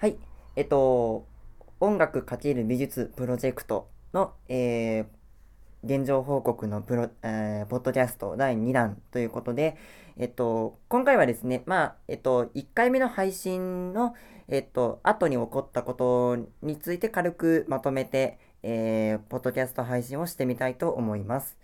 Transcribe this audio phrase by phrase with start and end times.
[0.00, 0.16] はい。
[0.56, 1.26] えっと、
[1.78, 5.06] 音楽×美術プロジェクトの、えー
[5.84, 9.76] 現状報告のプロ、えーポッドキャスト第2弾ということで、
[10.16, 14.14] えっと、今回はですね、まあ、えっと、1回目の配信の、
[14.48, 21.58] えっと、後に起こったことについて軽くまとめて、えーポッドキャスト配信をしてみたいと思います。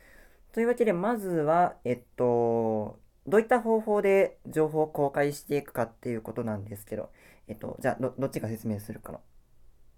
[0.53, 7.11] というわけで、まずは、えっと、どういった方法で情報を公開していくかっていうことなんですけど、
[7.49, 9.21] えっと、じゃあ、ど、どっちが説明するかな。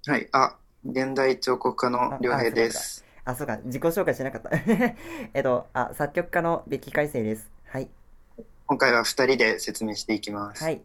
[0.07, 0.29] はい。
[0.33, 3.05] あ、現代彫刻家の良平です。
[3.25, 4.51] あ、そうか、自己紹介してなかった。
[5.33, 7.51] えっと、あ、作曲家のベッキー海星です。
[7.67, 7.89] はい。
[8.67, 10.63] 今回は二人で説明していきます。
[10.63, 10.83] はい。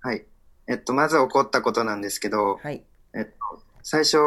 [0.00, 0.26] はい。
[0.66, 2.84] えっと、まず起こったことなんですけど、はい。
[3.14, 3.30] えっと、
[3.82, 4.18] 最初、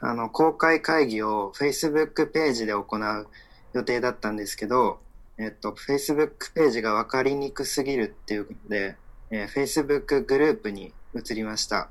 [0.00, 3.28] あの、公開会議を Facebook ページで行う
[3.72, 5.00] 予定だったんですけど、
[5.38, 8.96] えっと、Facebook ページが分かりにくすぎるっていうことで、
[9.30, 11.88] えー Facebook グループに移りました。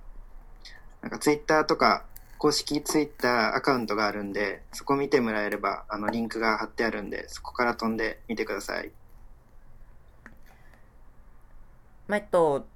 [1.01, 2.05] なんか Twitter とか
[2.37, 8.91] 公式 Twitter アカウントがあるんで、そこ見てもらえれば、あの、リンクが貼ってあるんで、そこから飛んでみてください。
[12.07, 12.67] まあ、えっと、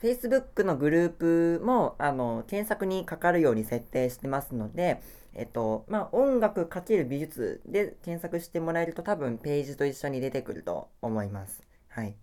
[0.00, 5.00] Facebook のグループも、あの、検索にかかるように設定してますので、
[5.34, 11.62] えっと、まあ、音楽×美術で検索してもらえると多分ページと一緒に出てくると思います。
[11.88, 12.14] はい。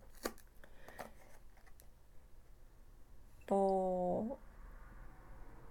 [3.48, 4.38] と、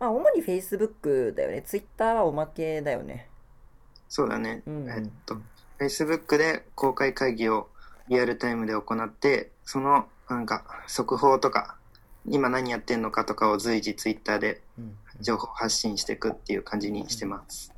[0.00, 1.62] まあ、主に Facebook だよね。
[1.62, 3.28] Twitter はおまけだよね。
[4.08, 4.62] そうだね。
[4.66, 5.38] うんうんえっと、
[5.78, 7.68] Facebook で公開会議を
[8.08, 11.76] リアルタイムで行って、そのなんか速報とか、
[12.26, 14.62] 今何やってんのかとかを随時 Twitter で
[15.20, 17.72] 情報発信していくっていう感じにしてます。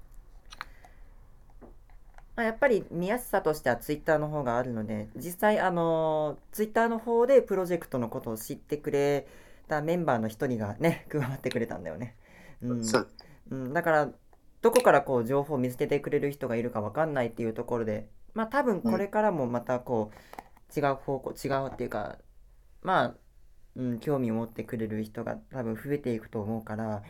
[2.37, 9.27] まあ、やっぱり見やすさとしてはツイッターの方があるので、実際あのツイッターの方でプロジェクトのことを知ってくれ
[9.67, 12.17] たメンバーの一人がね、 加わってくれたんだよね。
[12.63, 12.85] うん。
[12.85, 13.09] そう。
[13.51, 14.11] うん、だから、
[14.63, 22.19] どこからこう情報を見つけてくれる人がいるかわかんないっていうところで、まあ多分これからもまたこう、違う方向、違うっていうか、
[22.83, 23.15] まあ、
[23.77, 27.03] うん、興味を持ってくれる人が多分増えていくと思うから、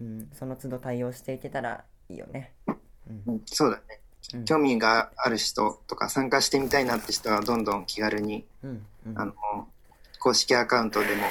[0.00, 2.52] うん、その都度対応していけたらいいよね。
[2.66, 3.82] うんうんそうだね。
[4.32, 9.34] うん興味がある人とか参加してみたいなって人はどんどん気軽に、うんうんあの、
[10.18, 11.24] 公式アカウントでも、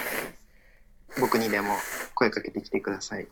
[1.19, 1.74] 僕にでも
[2.16, 3.28] 声かけてきてください。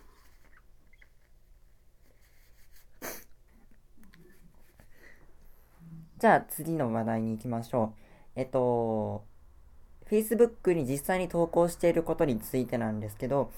[6.19, 8.01] じゃあ次の話題に行きましょう。
[8.35, 9.23] えっと、
[10.09, 13.51] Facebook に実際に投稿していることについてなんですけど、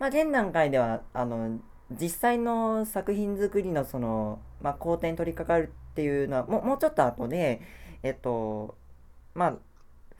[0.00, 7.60] まあ、現段階では、あの、実際の作品作りのその、まあ、工程に取り掛かるっていうのは、もう、もうちょっと後で、
[8.02, 8.76] えっと、
[9.34, 9.54] まあ、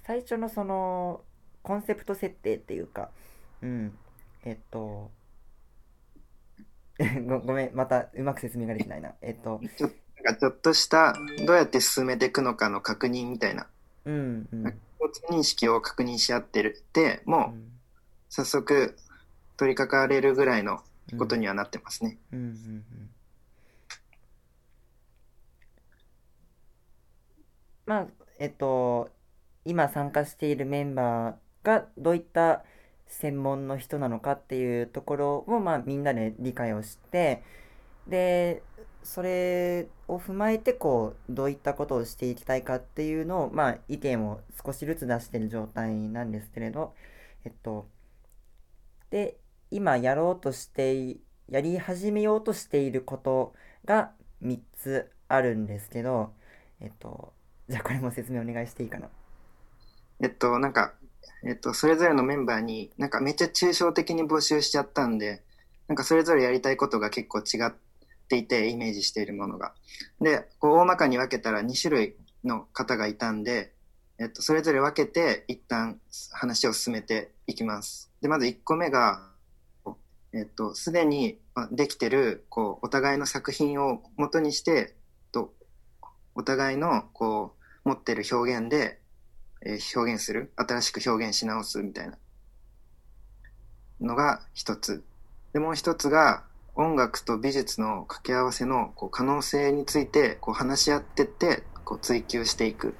[0.04, 1.22] 最初のその、
[1.62, 3.10] コンセプト設定っていうか、
[3.62, 3.98] うん、
[4.44, 5.10] えっと、
[7.26, 9.14] ごごめん、またうまく説明ができないな。
[9.22, 9.86] えっと、ちょ
[10.24, 11.14] なんかちょっとした、
[11.46, 13.68] どうやって進めていくのかの確認みたいな、
[14.04, 14.62] うん、うん。
[14.98, 17.60] 共通認識を確認し合ってるって、もう
[18.28, 18.96] 早速
[19.56, 20.82] 取り掛かれるぐらいの
[21.18, 22.18] ことにはなってますね。
[22.32, 23.10] うんうんうん
[27.84, 28.06] まあ、
[28.38, 29.10] えっと、
[29.64, 32.64] 今参加しているメンバーがどういった
[33.12, 37.42] 専門の人なのかっていうところを、まあ、みんなで理解をして、
[38.08, 38.62] で、
[39.04, 46.94] それを踏まえて、こう、どういったことをしていきたいかっていうのを、まあ、意見を少しずつ出している状態なんですけれど、
[47.44, 47.86] えっと、
[49.10, 49.36] で、
[49.70, 51.16] 今やろうとして、
[51.48, 53.52] やり始めようとしていること
[53.84, 54.12] が
[54.42, 56.32] 3つあるんですけど、
[56.80, 57.34] えっと、
[57.68, 59.08] じゃあこれも説明お願いしていいかな？
[60.20, 60.94] えっと、なんか、
[61.44, 65.42] えっと、それぞれのメンバーになんかめっちゃ抽象的に募集しちゃったんで、
[65.88, 67.72] なんかそれぞれやりたいことが結構違っ
[68.28, 69.74] ていて、イメージしているものが。
[70.20, 73.72] で、こう大まかに分けたら2種類の方がいたんで、
[74.18, 78.10] えっと、それぞれ分けて一旦話を進めていきます。
[78.20, 79.28] で、まず1個目が、
[80.32, 81.40] えっと、すでに
[81.72, 84.94] できてる、こう、お互いの作品を元にして、
[85.32, 85.52] と、
[86.34, 89.01] お互いの、こう、持ってる表現で、
[89.64, 92.18] え表現する、新しく表現し直すみたいな
[94.00, 95.04] のが一つ。
[95.52, 96.44] で、もう一つが、
[96.74, 102.94] 音楽と美術の掛け合わせのこう可能性についてこう話し合ってってこう追求していく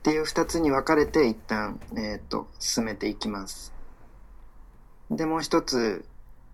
[0.00, 3.72] っていう二つに分かれて一旦、えー、と進めていきます。
[5.10, 6.04] で、もう一つ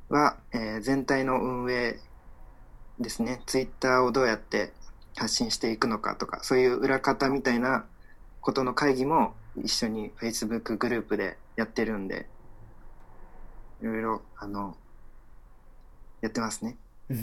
[0.08, 1.99] は、えー全体の運営
[2.99, 3.40] ですね。
[3.46, 4.72] ツイッターをどうやって
[5.17, 7.87] 発信していくのかとか、そういう裏方みたいな
[8.46, 12.28] ことの会議も一緒に Facebook グループでやってるんで、
[13.82, 14.76] いろいろ、あの、
[16.20, 16.76] やってますね。
[17.10, 17.14] っ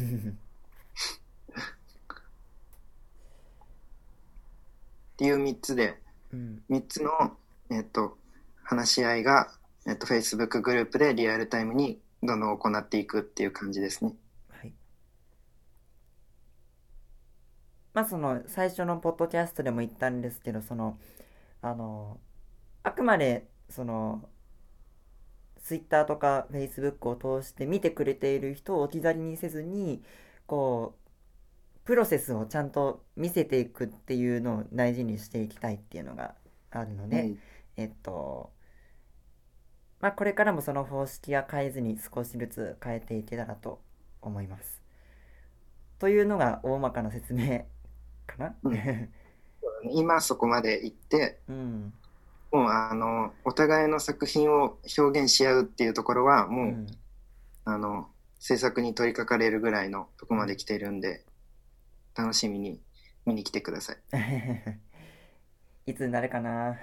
[5.15, 5.97] ていう3つで、
[6.33, 7.37] うん3つの、
[7.69, 8.17] えっと、
[8.61, 9.49] 話し合いが、
[9.87, 14.13] えっと、Facebook グループでリアルタイムにどんどん行っていくっていう感じですね。
[14.49, 14.73] はい。
[17.94, 20.98] まあその最初のポッドキャストでも言ったんですけど、その、
[21.62, 22.19] あの、
[22.84, 24.28] あくまでその、
[25.63, 30.04] Twitter とか Facebook を通して見てくれている人を置き去りにせずに、
[30.45, 31.04] こう、
[31.86, 36.36] プロセスをちゃんと見せていくっていうのを大事にしていきたいっていうのが
[36.72, 37.38] あるので、はい
[37.78, 38.51] えっと、
[40.00, 43.81] まあこれからもその方式は変えずに少しずつ変えていけたらと
[44.22, 44.81] 思います。
[46.00, 47.66] というのが大まかな説明
[48.25, 48.55] かな？
[48.63, 49.09] うん
[49.91, 51.93] 今そこまで行って、うん。
[52.51, 56.87] もうあの、お互いの作品を表現し合うっていうところは、うもう、ん。
[57.65, 58.07] あの、
[58.39, 61.25] 制作に取り掛かれるぐらいのとこまで来てるんで、
[62.15, 62.79] 楽しみに
[63.25, 63.97] 見に来てください。
[65.91, 66.77] いつになるかな？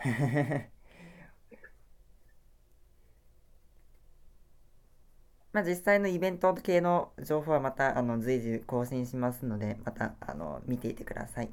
[5.52, 11.50] まあ実際のイベント系の情報はまたあの随時更新しますのでまたあの見ていてください。